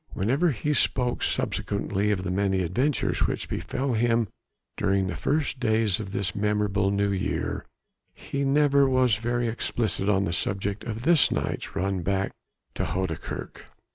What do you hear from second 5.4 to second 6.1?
days